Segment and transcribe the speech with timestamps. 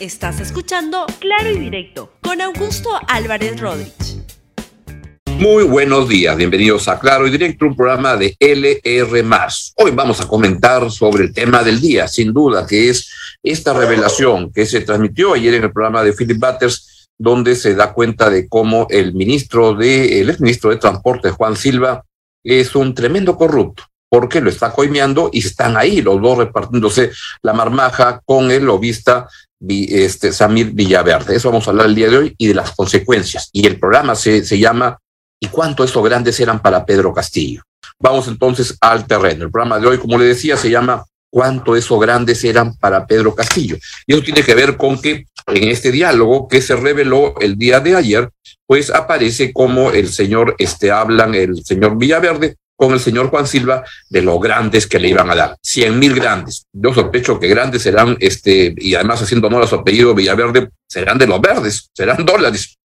[0.00, 4.22] Estás escuchando Claro y Directo con Augusto Álvarez Rodríguez.
[5.26, 9.24] Muy buenos días, bienvenidos a Claro y Directo, un programa de LR.
[9.74, 13.10] Hoy vamos a comentar sobre el tema del día, sin duda, que es
[13.42, 17.92] esta revelación que se transmitió ayer en el programa de Philip Butters, donde se da
[17.92, 22.04] cuenta de cómo el ministro de, el exministro de Transporte, Juan Silva,
[22.44, 27.10] es un tremendo corrupto porque lo está coimeando y están ahí los dos repartiéndose
[27.42, 29.28] la marmaja con el lobista
[29.60, 31.36] este, Samir Villaverde.
[31.36, 33.50] Eso vamos a hablar el día de hoy y de las consecuencias.
[33.52, 34.98] Y el programa se, se llama
[35.40, 37.62] ¿Y cuánto esos grandes eran para Pedro Castillo?
[38.00, 39.44] Vamos entonces al terreno.
[39.44, 43.34] El programa de hoy, como le decía, se llama ¿Cuánto esos grandes eran para Pedro
[43.34, 43.76] Castillo?
[44.06, 47.80] Y eso tiene que ver con que en este diálogo que se reveló el día
[47.80, 48.30] de ayer,
[48.66, 53.82] pues aparece como el señor, este, hablan el señor Villaverde con el señor Juan Silva
[54.08, 56.66] de los grandes que le iban a dar, cien mil grandes.
[56.72, 61.18] Yo sospecho que grandes serán, este, y además haciendo honor a su apellido Villaverde, serán
[61.18, 62.78] de los verdes, serán dólares.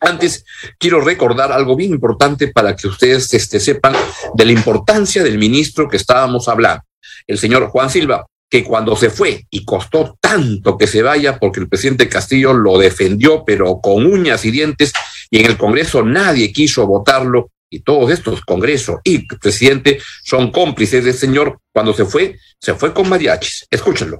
[0.00, 0.46] Antes,
[0.78, 3.94] quiero recordar algo bien importante para que ustedes este, sepan
[4.34, 6.84] de la importancia del ministro que estábamos hablando,
[7.26, 11.60] el señor Juan Silva, que cuando se fue y costó tanto que se vaya porque
[11.60, 14.94] el presidente Castillo lo defendió, pero con uñas y dientes,
[15.30, 21.04] y en el Congreso nadie quiso votarlo, y todos estos congresos y presidente son cómplices
[21.04, 21.60] del señor.
[21.72, 23.66] Cuando se fue, se fue con mariachis.
[23.70, 24.18] Escúchenlo.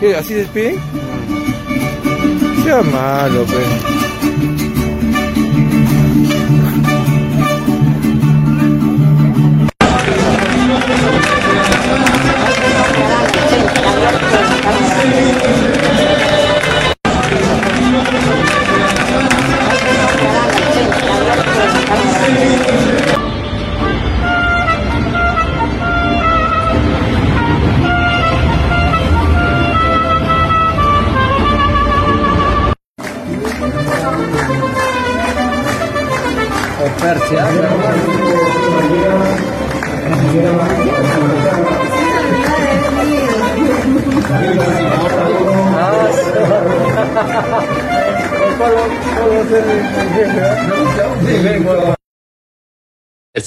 [0.00, 0.14] ¿Qué?
[0.14, 0.78] ¿Así despide?
[2.64, 3.97] Sea malo, pues.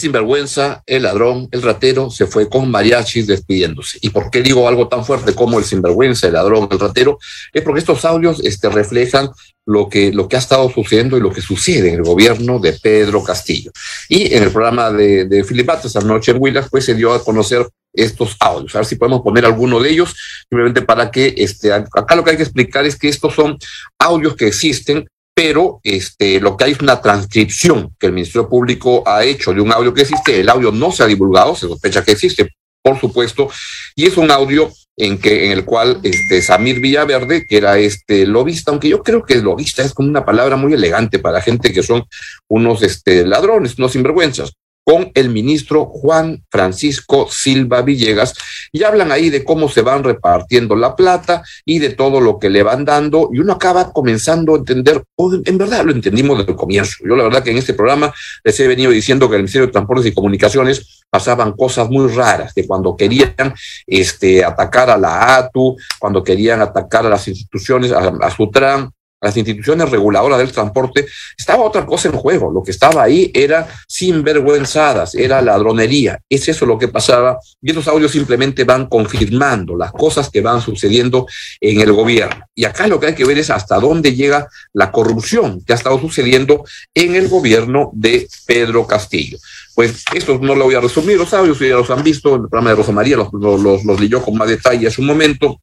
[0.01, 3.97] Sinvergüenza, el ladrón, el ratero se fue con mariachis despidiéndose.
[4.01, 7.19] ¿Y por qué digo algo tan fuerte como el sinvergüenza, el ladrón, el ratero?
[7.53, 9.29] Es porque estos audios este, reflejan
[9.66, 12.73] lo que, lo que ha estado sucediendo y lo que sucede en el gobierno de
[12.73, 13.72] Pedro Castillo.
[14.09, 17.68] Y en el programa de, de Filipates anoche en Huilas, pues se dio a conocer
[17.94, 18.75] estos audios.
[18.75, 20.16] A ver si podemos poner alguno de ellos,
[20.50, 23.57] simplemente para que, este, acá lo que hay que explicar es que estos son
[24.00, 29.03] audios que existen, pero este, lo que hay es una transcripción que el Ministerio Público
[29.06, 30.40] ha hecho de un audio que existe.
[30.40, 32.50] El audio no se ha divulgado, se sospecha que existe,
[32.84, 33.50] por supuesto,
[33.96, 38.25] y es un audio en que en el cual este Samir Villaverde, que era este
[38.25, 41.81] lobista, aunque yo creo que lobista es como una palabra muy elegante para gente que
[41.81, 42.03] son
[42.48, 44.53] unos este ladrones, unos sinvergüenzas
[44.84, 48.34] con el ministro Juan Francisco Silva Villegas
[48.72, 52.50] y hablan ahí de cómo se van repartiendo la plata y de todo lo que
[52.50, 55.03] le van dando y uno acaba comenzando a entender,
[55.46, 56.96] en verdad lo entendimos desde el comienzo.
[57.08, 59.74] Yo la verdad que en este programa les he venido diciendo que el Ministerio de
[59.74, 63.53] Transportes y Comunicaciones pasaban cosas muy raras, de cuando querían
[63.86, 68.90] este, atacar a la ATU, cuando querían atacar a las instituciones, a, a Sutran,
[69.22, 71.06] las instituciones reguladoras del transporte,
[71.38, 72.52] estaba otra cosa en juego.
[72.52, 76.20] Lo que estaba ahí era sinvergüenzadas, era ladronería.
[76.28, 77.38] Es eso lo que pasaba.
[77.62, 81.28] Y esos audios simplemente van confirmando las cosas que van sucediendo
[81.60, 82.46] en el gobierno.
[82.56, 85.76] Y acá lo que hay que ver es hasta dónde llega la corrupción que ha
[85.76, 86.66] estado sucediendo
[86.96, 89.38] en el gobierno de Pedro Castillo.
[89.76, 92.72] Pues esto no lo voy a resumir, los audios ya los han visto, el programa
[92.72, 95.62] de Rosa María los, los, los leyó con más detalle hace un momento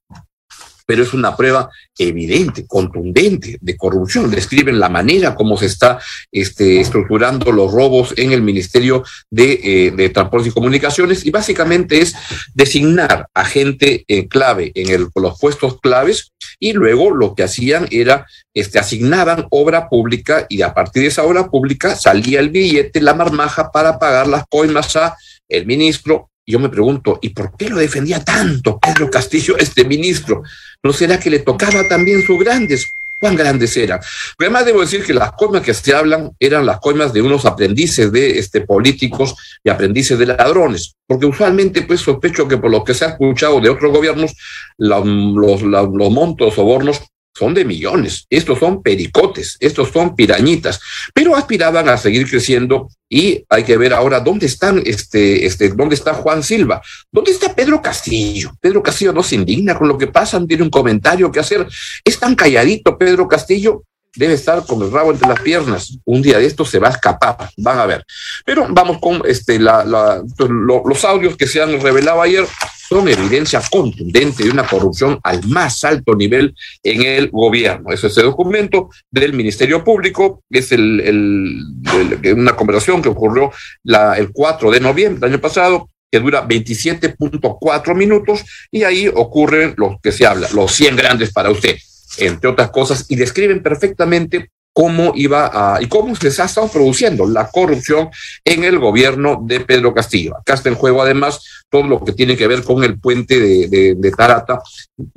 [0.89, 1.69] pero es una prueba
[1.99, 4.31] evidente, contundente de corrupción.
[4.31, 5.99] Describen la manera como se está
[6.33, 12.01] este, estructurando los robos en el Ministerio de, eh, de Transportes y Comunicaciones y básicamente
[12.01, 12.15] es
[12.55, 17.87] designar a gente eh, clave en el, los puestos claves y luego lo que hacían
[17.91, 23.03] era este, asignaban obra pública y a partir de esa obra pública salía el billete,
[23.03, 25.15] la marmaja para pagar las coimas a
[25.51, 30.43] el ministro, yo me pregunto, ¿y por qué lo defendía tanto Pedro Castillo, este ministro?
[30.83, 32.93] ¿No será que le tocaba también sus grandes?
[33.21, 33.99] ¿Cuán grandes eran?
[34.37, 37.45] Pero además debo decir que las coimas que se hablan eran las coimas de unos
[37.47, 39.35] aprendices de este, políticos
[39.65, 43.61] y aprendices de ladrones, porque usualmente pues sospecho que por lo que se ha escuchado
[43.61, 44.37] de otros gobiernos,
[44.77, 47.03] los, los, los montos, sobornos
[47.39, 50.81] son de millones, estos son pericotes, estos son pirañitas,
[51.15, 55.95] pero aspiraban a seguir creciendo y hay que ver ahora dónde están, este, este, dónde
[55.95, 56.83] está Juan Silva,
[57.13, 58.53] dónde está Pedro Castillo.
[58.61, 61.67] Pedro Castillo no se indigna con lo que pasa, tiene un comentario que hacer.
[62.05, 63.85] Es tan calladito Pedro Castillo
[64.17, 65.97] debe estar con el rabo entre las piernas.
[66.05, 68.05] Un día de esto se va a escapar, van a ver.
[68.45, 72.45] Pero vamos con este, la, los audios que se han revelado ayer
[72.89, 77.93] son evidencia contundente de una corrupción al más alto nivel en el gobierno.
[77.93, 83.53] Es el documento del Ministerio Público, es el, el, una conversación que ocurrió
[83.85, 90.01] el 4 de noviembre del año pasado, que dura 27.4 minutos, y ahí ocurren los
[90.03, 91.77] que se habla, los 100 grandes para usted
[92.17, 97.27] entre otras cosas, y describen perfectamente cómo iba a, y cómo se ha estado produciendo
[97.27, 98.11] la corrupción
[98.45, 100.37] en el gobierno de Pedro Castillo.
[100.37, 103.97] Acá está en juego además todo lo que tiene que ver con el puente de,
[103.97, 104.61] de, Tarata,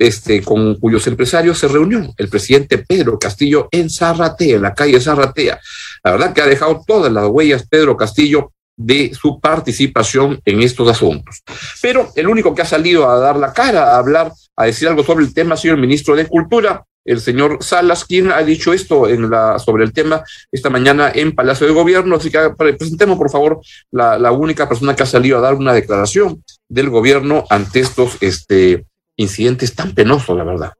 [0.00, 5.00] este, con cuyos empresarios se reunió el presidente Pedro Castillo en Zarratea, en la calle
[5.00, 5.60] Zarratea.
[6.02, 10.88] La verdad que ha dejado todas las huellas Pedro Castillo de su participación en estos
[10.88, 11.40] asuntos.
[11.80, 15.04] Pero el único que ha salido a dar la cara, a hablar, a decir algo
[15.04, 18.72] sobre el tema ha sido el ministro de Cultura, el señor Salas, quien ha dicho
[18.72, 22.16] esto en la, sobre el tema esta mañana en Palacio de Gobierno.
[22.16, 23.60] Así que presentemos, por favor,
[23.90, 28.16] la, la única persona que ha salido a dar una declaración del gobierno ante estos
[28.20, 30.72] este, incidentes tan penosos, la verdad.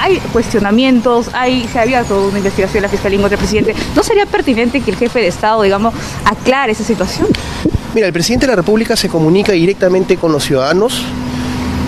[0.00, 3.74] Hay cuestionamientos, hay, se ha abierto una investigación en la Fiscalía contra el presidente.
[3.94, 5.94] ¿No sería pertinente que el jefe de Estado, digamos,
[6.24, 7.28] aclare esa situación?
[7.94, 11.04] Mira, el presidente de la República se comunica directamente con los ciudadanos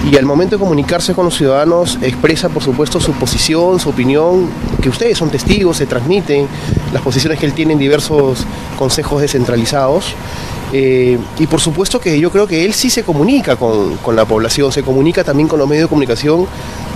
[0.08, 4.48] y al momento de comunicarse con los ciudadanos expresa por supuesto su posición, su opinión,
[4.80, 6.46] que ustedes son testigos, se transmiten
[6.92, 8.46] las posiciones que él tiene en diversos
[8.78, 10.14] consejos descentralizados.
[10.72, 14.70] Eh, y por supuesto que yo creo que él sí se comunica con, la población,
[14.70, 16.46] se comunica también con los medios de comunicación,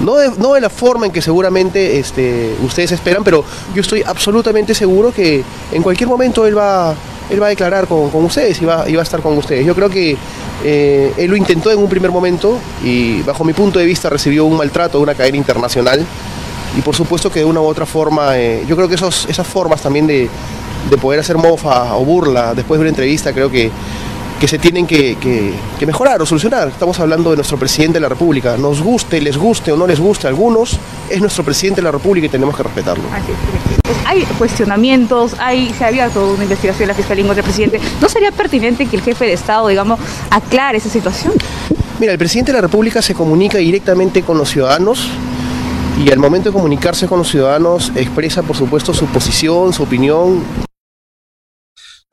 [0.00, 4.02] no de, no de la forma en que seguramente este, ustedes esperan, pero yo estoy
[4.06, 5.42] absolutamente seguro que
[5.72, 6.94] en cualquier momento él va,
[7.30, 9.66] él va a declarar con, ustedes y va, y va, a estar con ustedes.
[9.66, 10.16] Yo creo que
[10.62, 14.44] eh, él lo intentó en un primer momento y bajo mi punto de vista recibió
[14.44, 16.04] un maltrato de una cadena internacional.
[16.76, 19.80] Y por supuesto que de una u otra forma, eh, yo creo que esas formas
[19.80, 20.28] también de,
[21.00, 23.70] poder hacer mofa o burla después de una entrevista creo que,
[24.44, 26.69] que se tienen que, que, mejorar o solucionar.
[26.69, 28.58] Estamos hablando de nuestro presidente de la República.
[28.58, 31.93] Nos guste, les guste o no les guste a algunos, es nuestro presidente de la
[31.93, 33.05] República y tenemos que respetarlo.
[33.85, 37.81] Pues hay cuestionamientos, hay, se ha abierto una investigación en la Fiscalía contra el presidente.
[38.02, 39.99] ¿No sería pertinente que el jefe de Estado, digamos,
[40.29, 41.32] aclare esa situación?
[41.99, 45.08] Mira, el presidente de la República se comunica directamente con los ciudadanos
[46.05, 50.43] y al momento de comunicarse con los ciudadanos expresa, por supuesto, su posición, su opinión.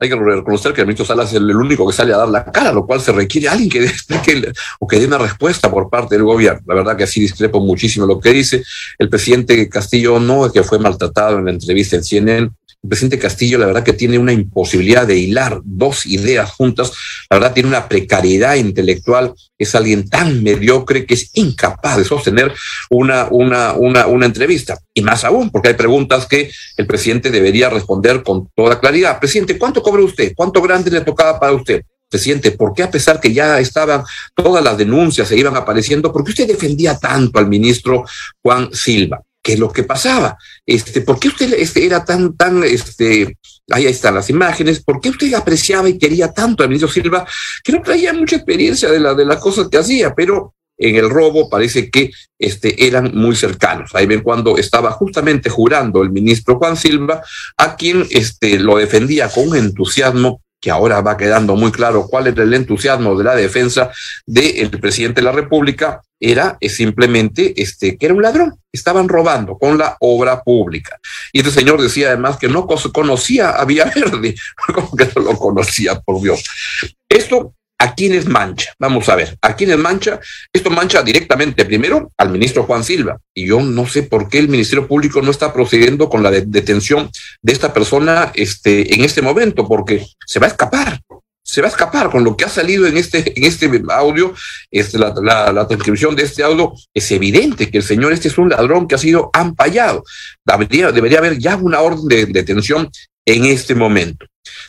[0.02, 2.44] Hay que reconocer que el ministro Salas es el único que sale a dar la
[2.44, 4.50] cara, lo cual se requiere alguien que explique
[4.80, 6.60] o que dé una respuesta por parte del gobierno.
[6.66, 8.64] La verdad que así discrepo muchísimo lo que dice.
[8.98, 12.50] El presidente Castillo no es que fue maltratado en la entrevista en CNN,
[12.82, 16.92] el presidente Castillo, la verdad que tiene una imposibilidad de hilar dos ideas juntas,
[17.30, 22.52] la verdad tiene una precariedad intelectual, es alguien tan mediocre que es incapaz de sostener
[22.90, 24.78] una, una, una, una entrevista.
[24.92, 29.20] Y más aún, porque hay preguntas que el presidente debería responder con toda claridad.
[29.20, 30.32] Presidente, ¿cuánto cobra usted?
[30.34, 31.82] ¿Cuánto grande le tocaba para usted?
[32.12, 36.22] presidente, ¿por qué a pesar que ya estaban todas las denuncias se iban apareciendo, por
[36.22, 38.04] qué usted defendía tanto al ministro
[38.42, 39.22] Juan Silva?
[39.42, 40.38] Qué es lo que pasaba.
[40.64, 43.36] Este, ¿Por qué usted este, era tan, tan, este,
[43.70, 47.26] ahí están las imágenes, por qué usted apreciaba y quería tanto al ministro Silva,
[47.62, 51.10] que no traía mucha experiencia de, la, de las cosas que hacía, pero en el
[51.10, 53.90] robo parece que este, eran muy cercanos.
[53.94, 57.22] Ahí ven cuando estaba justamente jurando el ministro Juan Silva,
[57.56, 62.36] a quien este, lo defendía con entusiasmo que ahora va quedando muy claro cuál es
[62.36, 63.90] el entusiasmo de la defensa
[64.24, 69.76] del presidente de la República, era simplemente este, que era un ladrón, estaban robando con
[69.76, 70.98] la obra pública.
[71.32, 74.36] Y este señor decía además que no conocía a Villaverde,
[74.74, 76.44] como que no lo conocía, por Dios.
[77.08, 78.72] Esto ¿A quiénes mancha?
[78.78, 80.20] Vamos a ver, ¿a quiénes mancha?
[80.52, 83.18] Esto mancha directamente primero al ministro Juan Silva.
[83.34, 87.10] Y yo no sé por qué el Ministerio Público no está procediendo con la detención
[87.42, 91.00] de esta persona este, en este momento, porque se va a escapar.
[91.52, 94.34] Se va a escapar con lo que ha salido en este, en este audio,
[94.70, 96.72] este, la, transcripción de este audio.
[96.94, 100.02] Es evidente que el señor este es un ladrón que ha sido ampallado.
[100.46, 102.90] Debería, debería haber ya una orden de detención
[103.26, 104.24] en este momento.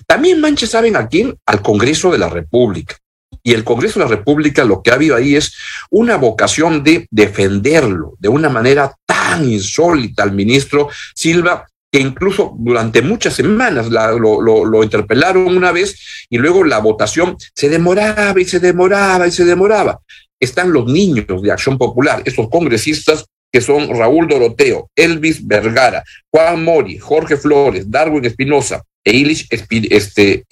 [0.05, 1.33] También mancha, ¿saben a quién?
[1.45, 2.97] Al Congreso de la República.
[3.41, 5.55] Y el Congreso de la República lo que ha habido ahí es
[5.89, 13.03] una vocación de defenderlo de una manera tan insólita al ministro Silva que incluso durante
[13.03, 19.27] muchas semanas lo, interpelaron una vez y luego la votación se demoraba y se demoraba
[19.27, 20.00] y se demoraba.
[20.39, 26.63] Están los niños de Acción Popular, esos congresistas que son Raúl Doroteo, Elvis Vergara, Juan
[26.63, 29.47] Mori, Jorge Flores, Darwin Espinosa e Illich,
[29.91, 30.43] este,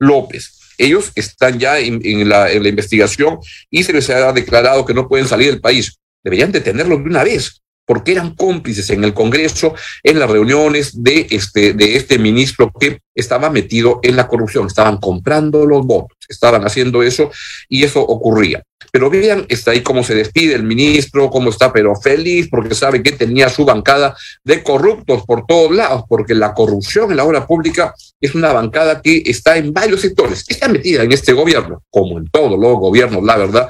[0.00, 0.58] López.
[0.76, 3.38] Ellos están ya en, la, en la investigación
[3.70, 5.98] y se les ha declarado que no pueden salir del país.
[6.24, 11.26] Deberían detenerlos de una vez porque eran cómplices en el Congreso en las reuniones de
[11.30, 16.66] este, de este ministro que estaba metido en la corrupción, estaban comprando los votos, estaban
[16.66, 17.30] haciendo eso
[17.66, 18.62] y eso ocurría.
[18.92, 23.02] Pero vean, está ahí cómo se despide el ministro, cómo está, pero feliz porque sabe
[23.02, 24.14] que tenía su bancada
[24.44, 29.00] de corruptos por todos lados, porque la corrupción en la obra pública es una bancada
[29.00, 33.22] que está en varios sectores, está metida en este gobierno, como en todos los gobiernos,
[33.24, 33.68] la verdad,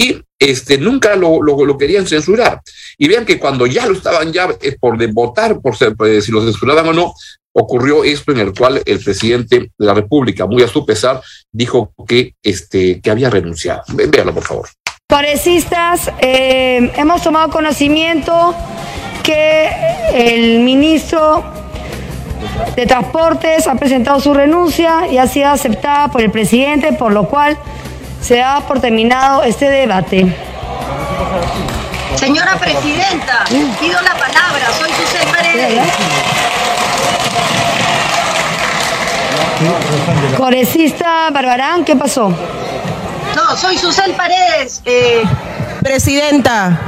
[0.00, 2.62] y este, nunca lo, lo, querían censurar.
[2.96, 6.32] Y vean que cuando ya lo estaban ya eh, por votar, por ser, pues, si
[6.32, 7.12] lo censuraban o no,
[7.52, 11.20] ocurrió esto en el cual el presidente de la República, muy a su pesar,
[11.52, 13.82] dijo que, este, que había renunciado.
[13.88, 14.68] Véanlo, por favor.
[15.06, 18.54] Parecistas, eh, hemos tomado conocimiento
[19.22, 19.68] que
[20.14, 21.44] el ministro
[22.74, 27.28] de Transportes ha presentado su renuncia y ha sido aceptada por el presidente, por lo
[27.28, 27.58] cual
[28.20, 30.36] se da por terminado este debate.
[32.16, 35.88] Señora Presidenta, pido la palabra, soy Susel Paredes.
[40.36, 42.32] Corecista Barbarán, ¿qué pasó?
[43.36, 44.82] No, soy Susel Paredes.
[44.84, 45.22] Eh.
[45.82, 46.78] Presidenta,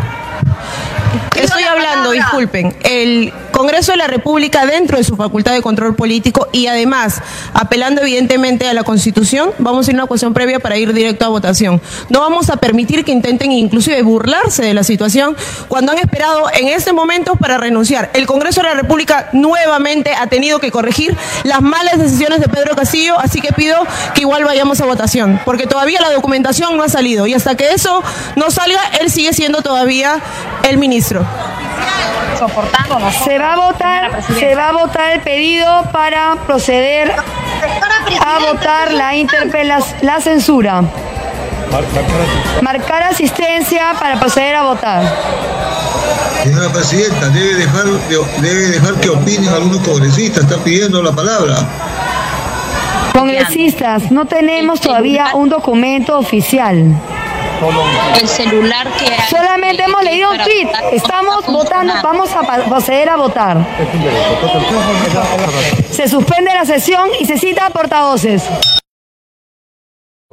[1.35, 2.77] estoy hablando, disculpen.
[2.83, 7.23] El Congreso de la República dentro de su facultad de control político y además
[7.55, 11.25] apelando evidentemente a la Constitución, vamos a ir a una cuestión previa para ir directo
[11.25, 11.81] a votación.
[12.09, 15.37] No vamos a permitir que intenten inclusive burlarse de la situación
[15.69, 18.11] cuando han esperado en este momento para renunciar.
[18.15, 22.75] El Congreso de la República nuevamente ha tenido que corregir las malas decisiones de Pedro
[22.75, 23.77] Castillo, así que pido
[24.15, 27.73] que igual vayamos a votación, porque todavía la documentación no ha salido y hasta que
[27.73, 28.03] eso
[28.37, 30.21] no salga, él sigue siendo todavía
[30.69, 31.25] el ministro.
[33.25, 39.15] Se va a votar, se va a votar el pedido para proceder a votar la
[39.15, 40.83] interpelación, la censura.
[42.61, 45.03] Marcar asistencia para proceder a votar.
[46.43, 47.87] Señora Presidenta, debe dejar,
[48.41, 51.55] debe dejar que opinen algunos congresistas, está pidiendo la palabra.
[53.13, 56.97] Congresistas, no tenemos todavía un documento oficial
[58.21, 60.69] el celular que Solamente hemos leído un tweet.
[60.93, 63.57] Estamos votando, vamos a proceder a votar.
[65.91, 68.43] Se suspende la sesión y se cita a portavoces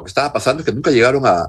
[0.09, 1.47] estaba pasando es que nunca llegaron a,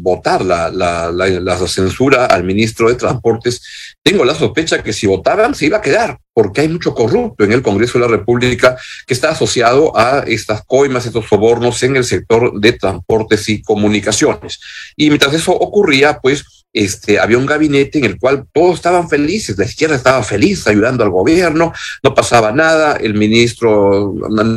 [0.00, 3.62] votar la, la, censura al ministro de Transportes.
[4.02, 7.52] Tengo la sospecha que si votaban se iba a quedar, porque hay mucho corrupto en
[7.52, 8.76] el Congreso de la República
[9.06, 14.60] que está asociado a estas coimas, estos sobornos en el sector de transportes y comunicaciones.
[14.96, 19.58] Y mientras eso ocurría, pues este, había un gabinete en el cual todos estaban felices,
[19.58, 24.14] la izquierda estaba feliz ayudando al gobierno, no pasaba nada, el ministro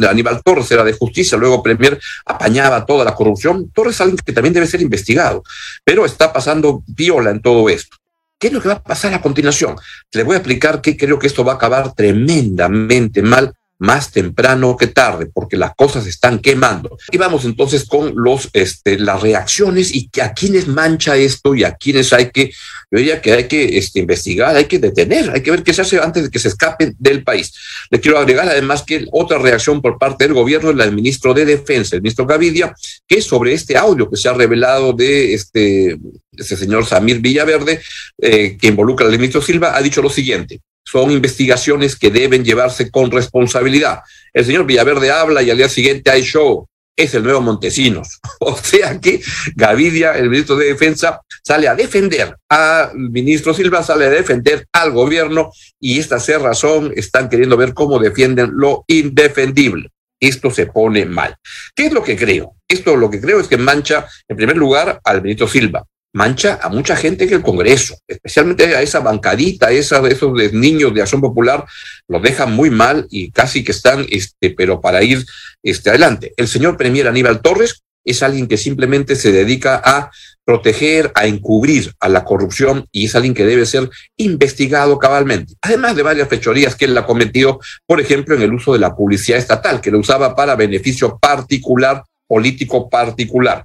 [0.09, 4.33] Aníbal Torres era de justicia, luego Premier apañaba toda la corrupción, Torres es alguien que
[4.33, 5.43] también debe ser investigado,
[5.83, 7.97] pero está pasando viola en todo esto.
[8.37, 9.75] ¿Qué es lo que va a pasar a continuación?
[10.11, 14.77] Le voy a explicar que creo que esto va a acabar tremendamente mal más temprano
[14.77, 16.97] que tarde, porque las cosas están quemando.
[17.11, 21.75] Y vamos entonces con los, este, las reacciones y a quiénes mancha esto y a
[21.75, 22.51] quiénes hay que,
[22.91, 25.81] yo diría que hay que este, investigar, hay que detener, hay que ver qué se
[25.81, 27.53] hace antes de que se escapen del país.
[27.89, 31.33] Le quiero agregar además que otra reacción por parte del gobierno es la del ministro
[31.33, 32.73] de Defensa, el ministro Gavidia,
[33.07, 35.97] que sobre este audio que se ha revelado de este,
[36.31, 37.81] este señor Samir Villaverde,
[38.21, 42.91] eh, que involucra al ministro Silva, ha dicho lo siguiente son investigaciones que deben llevarse
[42.91, 44.01] con responsabilidad.
[44.33, 46.67] El señor Villaverde habla y al día siguiente hay show.
[46.95, 48.19] Es el nuevo Montesinos.
[48.39, 49.21] O sea que
[49.55, 54.91] Gavidia, el ministro de Defensa, sale a defender al ministro Silva, sale a defender al
[54.91, 59.89] gobierno y esta razón están queriendo ver cómo defienden lo indefendible.
[60.19, 61.35] Esto se pone mal.
[61.75, 62.55] ¿Qué es lo que creo?
[62.67, 66.69] Esto lo que creo es que mancha, en primer lugar, al ministro Silva mancha a
[66.69, 71.65] mucha gente en el Congreso, especialmente a esa bancadita, esa, esos niños de Acción Popular,
[72.07, 75.25] los dejan muy mal y casi que están, este, pero para ir
[75.61, 76.33] este, adelante.
[76.37, 80.09] El señor Premier Aníbal Torres es alguien que simplemente se dedica a
[80.45, 85.55] proteger, a encubrir a la corrupción y es alguien que debe ser investigado cabalmente.
[85.61, 88.95] Además de varias fechorías que él ha cometido, por ejemplo, en el uso de la
[88.95, 93.63] publicidad estatal, que lo usaba para beneficio particular político particular.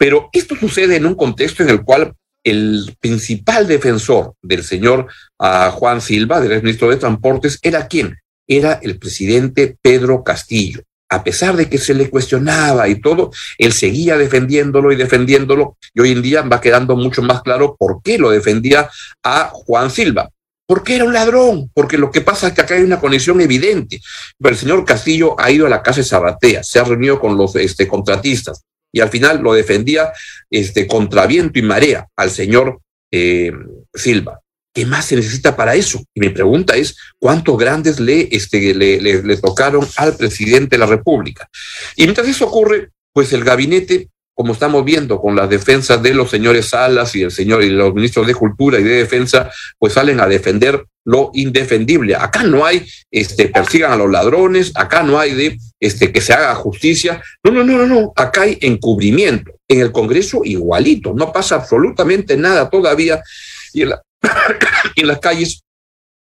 [0.00, 5.70] Pero esto sucede en un contexto en el cual el principal defensor del señor uh,
[5.72, 8.16] Juan Silva, del ministro de Transportes, era quién?
[8.48, 10.80] Era el presidente Pedro Castillo.
[11.12, 16.00] a pesar de que se le cuestionaba y todo, él seguía defendiéndolo y defendiéndolo, y
[16.00, 18.88] hoy en día va quedando mucho más claro por qué lo defendía
[19.22, 20.30] a Juan Silva.
[20.66, 24.00] Porque era un ladrón, porque lo que pasa es que acá hay una conexión evidente.
[24.38, 27.36] Pero el señor Castillo ha ido a la casa de Sabatea, se ha reunido con
[27.36, 30.12] los este, contratistas y al final lo defendía
[30.50, 32.80] este, contra viento y marea al señor
[33.10, 33.52] eh,
[33.94, 34.40] Silva.
[34.72, 36.00] ¿Qué más se necesita para eso?
[36.14, 40.86] Y mi pregunta es, ¿cuántos grandes le, este, le, le, tocaron al presidente de la
[40.86, 41.48] República?
[41.96, 46.30] Y mientras eso ocurre, pues el gabinete, como estamos viendo con las defensas de los
[46.30, 50.20] señores Salas y el señor y los ministros de Cultura y de Defensa, pues salen
[50.20, 52.14] a defender lo indefendible.
[52.14, 56.34] Acá no hay, este, persigan a los ladrones, acá no hay de, este, que se
[56.34, 57.22] haga justicia.
[57.42, 58.12] No, no, no, no, no.
[58.14, 59.52] Acá hay encubrimiento.
[59.66, 63.22] En el Congreso igualito, no pasa absolutamente nada todavía.
[63.72, 64.02] Y en la,
[64.96, 65.64] en las calles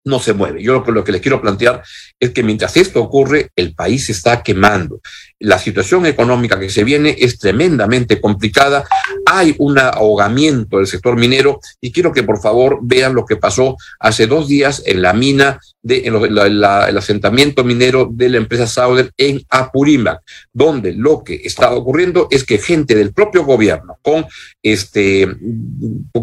[0.04, 0.62] no se mueve.
[0.62, 1.82] Yo lo lo que les quiero plantear
[2.18, 5.00] es que mientras esto ocurre, el país está quemando.
[5.38, 8.84] La situación económica que se viene es tremendamente complicada.
[9.30, 13.76] Hay un ahogamiento del sector minero y quiero que por favor vean lo que pasó
[14.00, 19.12] hace dos días en la mina de en el asentamiento minero de la empresa Sauder
[19.18, 24.24] en Apurímac, donde lo que estaba ocurriendo es que gente del propio gobierno, con
[24.62, 25.28] este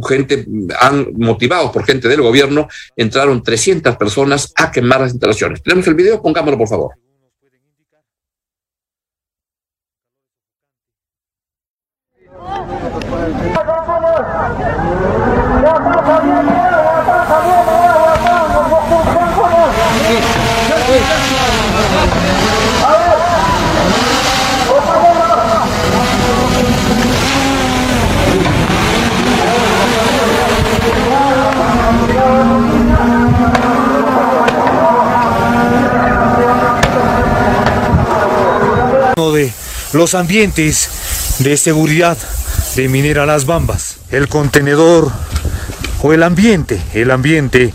[0.07, 0.47] gente
[0.79, 5.61] han motivados por gente del gobierno, entraron 300 personas a quemar las instalaciones.
[5.61, 7.05] Tenemos el video, pongámoslo por favor.
[39.94, 40.87] de los ambientes
[41.39, 42.15] de seguridad
[42.75, 45.11] de Minera Las Bambas, el contenedor
[46.03, 47.73] o el ambiente, el ambiente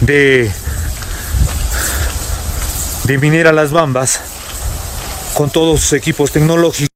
[0.00, 0.50] de,
[3.04, 4.18] de Minera Las Bambas
[5.34, 6.89] con todos sus equipos tecnológicos.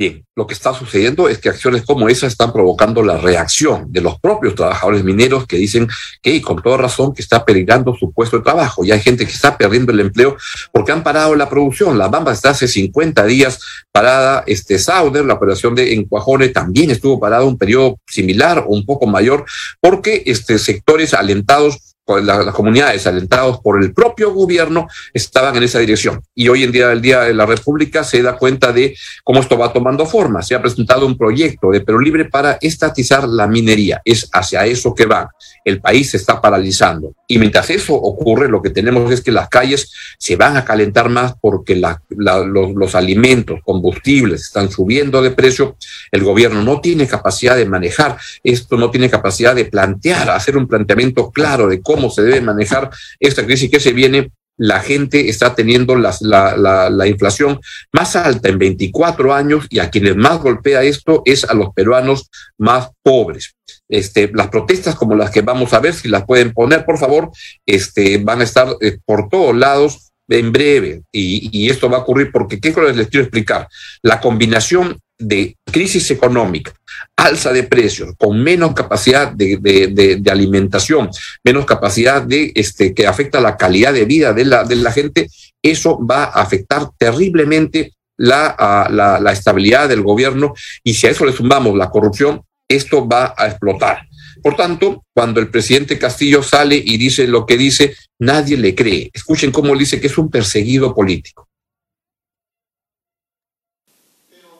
[0.00, 4.00] Bien, lo que está sucediendo es que acciones como esa están provocando la reacción de
[4.00, 5.88] los propios trabajadores mineros que dicen
[6.22, 8.82] que, con toda razón, que está peligrando su puesto de trabajo.
[8.82, 10.38] Y hay gente que está perdiendo el empleo
[10.72, 11.98] porque han parado la producción.
[11.98, 13.60] La Bamba está hace 50 días
[13.92, 14.42] parada.
[14.46, 19.06] Este Sauder, la operación de Encuajone, también estuvo parada un periodo similar o un poco
[19.06, 19.44] mayor
[19.82, 26.20] porque este, sectores alentados las, comunidades alentados por el propio gobierno estaban en esa dirección.
[26.34, 29.56] Y hoy en día, el Día de la República, se da cuenta de cómo esto
[29.56, 30.42] va tomando forma.
[30.42, 34.00] Se ha presentado un proyecto de Perú Libre para estatizar la minería.
[34.04, 35.30] Es hacia eso que va.
[35.64, 37.14] El país se está paralizando.
[37.28, 41.08] Y mientras eso ocurre, lo que tenemos es que las calles se van a calentar
[41.08, 45.76] más porque los, los alimentos, combustibles están subiendo de precio.
[46.10, 50.66] El gobierno no tiene capacidad de manejar esto, no tiene capacidad de plantear, hacer un
[50.66, 55.54] planteamiento claro de cómo se debe manejar esta crisis que se viene, la gente está
[55.54, 57.60] teniendo la, inflación
[57.92, 62.28] más alta en 24 años y a quienes más golpea esto es a los peruanos
[62.58, 63.54] más pobres.
[63.88, 67.30] Este, las protestas como las que vamos a ver, si las pueden poner, por favor,
[67.64, 71.04] este, van a estar eh, por todos lados en breve.
[71.10, 73.66] Y, y, esto va a ocurrir porque, ¿qué les quiero explicar?
[74.02, 76.72] La combinación de crisis económica,
[77.16, 81.10] alza de precios, con menos capacidad de, de, de, alimentación,
[81.44, 85.28] menos capacidad de este que afecta la calidad de vida de la, de la gente,
[85.62, 91.24] eso va a afectar terriblemente la, la, la estabilidad del gobierno y si a eso
[91.24, 94.06] le sumamos la corrupción, esto va a explotar.
[94.42, 99.10] Por tanto, cuando el presidente Castillo sale y dice lo que dice, nadie le cree.
[99.12, 101.46] Escuchen cómo dice que es un perseguido político.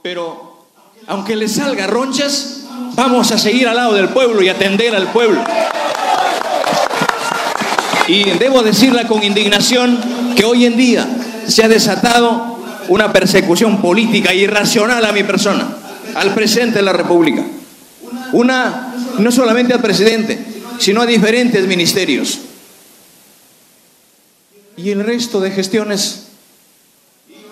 [0.02, 0.49] Pero
[1.10, 2.60] aunque le salga ronchas,
[2.94, 5.42] vamos a seguir al lado del pueblo y atender al pueblo.
[8.06, 9.98] Y debo decirla con indignación
[10.36, 11.08] que hoy en día
[11.48, 15.66] se ha desatado una persecución política irracional a mi persona,
[16.14, 17.44] al presidente de la República.
[18.30, 20.38] Una, no solamente al presidente,
[20.78, 22.38] sino a diferentes ministerios.
[24.76, 26.28] Y el resto de gestiones.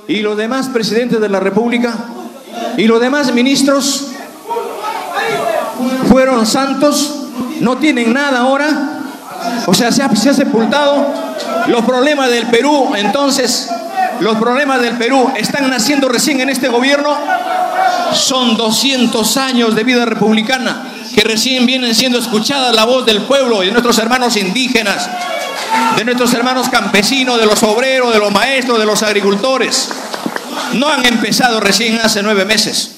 [0.07, 2.15] Y los demás presidentes de la República
[2.79, 4.07] y los demás ministros
[6.09, 7.25] fueron santos,
[7.61, 9.01] no tienen nada ahora.
[9.67, 11.13] O sea, se ha, se ha sepultado
[11.67, 12.93] los problemas del Perú.
[12.95, 13.69] Entonces,
[14.21, 17.17] los problemas del Perú están naciendo recién en este gobierno.
[18.13, 23.65] Son 200 años de vida republicana que recién vienen siendo escuchadas la voz del pueblo
[23.65, 25.11] y de nuestros hermanos indígenas.
[25.97, 29.91] de nuestros hermanos campesinos, de los obreros, de los maestros, de los agricultores.
[30.75, 32.95] No han empezado recién hace nueve meses.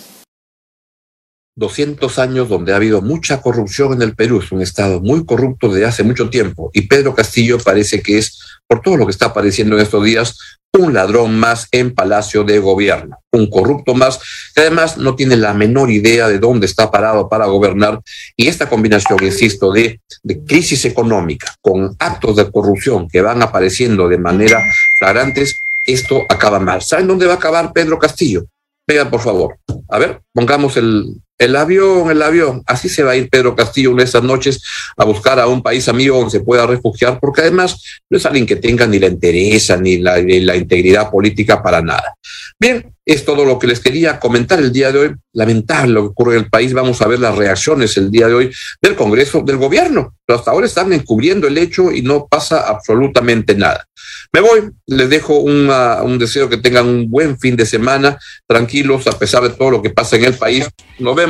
[1.57, 5.69] 200 años donde ha habido mucha corrupción en el Perú, es un estado muy corrupto
[5.69, 9.27] desde hace mucho tiempo y Pedro Castillo parece que es, por todo lo que está
[9.27, 10.37] apareciendo en estos días,
[10.79, 14.21] un ladrón más en Palacio de Gobierno, un corrupto más
[14.55, 18.01] que además no tiene la menor idea de dónde está parado para gobernar
[18.37, 20.01] y esta combinación, insisto, de,
[20.47, 24.63] crisis económica con actos de corrupción que van apareciendo de manera
[24.99, 26.83] flagrantes, esto acaba mal.
[26.83, 28.45] ¿Saben dónde va a acabar Pedro Castillo?
[28.87, 29.59] Venga, por favor.
[29.89, 32.63] A ver, pongamos el, el avión, el avión.
[32.67, 34.63] Así se va a ir Pedro Castillo una de estas noches
[34.97, 38.47] a buscar a un país amigo donde se pueda refugiar, porque además no es alguien
[38.47, 42.15] que tenga ni la la, ni la integridad política para nada.
[42.59, 45.15] Bien, es todo lo que les quería comentar el día de hoy.
[45.33, 46.75] Lamentable lo que ocurre en el país.
[46.75, 48.51] Vamos a ver las reacciones el día de hoy
[48.83, 50.15] del Congreso, del gobierno.
[50.27, 53.87] Pero hasta ahora están encubriendo el hecho y no pasa absolutamente nada.
[54.33, 59.07] Me voy, les dejo una, un deseo que tengan un buen fin de semana, tranquilos
[59.07, 60.69] a pesar de todo lo que pasa en el país.
[60.99, 61.30] Nos vemos.